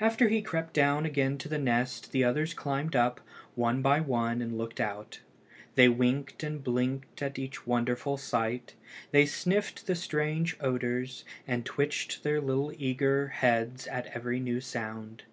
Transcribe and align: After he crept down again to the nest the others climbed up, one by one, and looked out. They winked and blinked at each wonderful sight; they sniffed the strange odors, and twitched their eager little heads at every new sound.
After 0.00 0.28
he 0.28 0.40
crept 0.40 0.72
down 0.72 1.04
again 1.04 1.36
to 1.36 1.46
the 1.46 1.58
nest 1.58 2.10
the 2.12 2.24
others 2.24 2.54
climbed 2.54 2.96
up, 2.96 3.20
one 3.54 3.82
by 3.82 4.00
one, 4.00 4.40
and 4.40 4.56
looked 4.56 4.80
out. 4.80 5.20
They 5.74 5.90
winked 5.90 6.42
and 6.42 6.64
blinked 6.64 7.20
at 7.20 7.38
each 7.38 7.66
wonderful 7.66 8.16
sight; 8.16 8.72
they 9.10 9.26
sniffed 9.26 9.86
the 9.86 9.94
strange 9.94 10.56
odors, 10.62 11.22
and 11.46 11.66
twitched 11.66 12.22
their 12.22 12.38
eager 12.38 12.46
little 12.94 13.26
heads 13.28 13.86
at 13.88 14.06
every 14.06 14.40
new 14.40 14.62
sound. 14.62 15.24